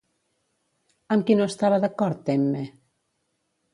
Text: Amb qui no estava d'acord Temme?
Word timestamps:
Amb 1.15 1.27
qui 1.27 1.37
no 1.41 1.47
estava 1.53 1.79
d'acord 1.85 2.25
Temme? 2.31 2.67